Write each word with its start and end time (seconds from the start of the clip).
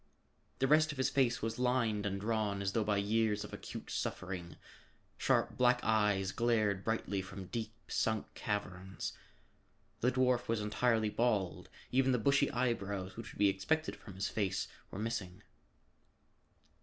The 0.57 0.67
rest 0.67 0.91
of 0.91 0.97
his 0.97 1.11
face 1.11 1.43
was 1.43 1.59
lined 1.59 2.07
and 2.07 2.19
drawn 2.19 2.63
as 2.63 2.71
though 2.73 2.83
by 2.83 2.97
years 2.97 3.43
of 3.43 3.53
acute 3.53 3.91
suffering. 3.91 4.55
Sharp 5.15 5.57
black 5.57 5.79
eyes 5.83 6.31
glared 6.31 6.83
brightly 6.83 7.21
from 7.21 7.45
deep 7.45 7.75
sunk 7.87 8.25
caverns. 8.33 9.13
The 9.99 10.11
dwarf 10.11 10.47
was 10.47 10.59
entirely 10.59 11.11
bald; 11.11 11.69
even 11.91 12.13
the 12.13 12.17
bushy 12.17 12.49
eyebrows 12.49 13.15
which 13.15 13.31
would 13.33 13.37
be 13.37 13.47
expected 13.47 13.95
from 13.95 14.15
his 14.15 14.27
face, 14.27 14.67
were 14.89 14.97
missing. 14.97 15.43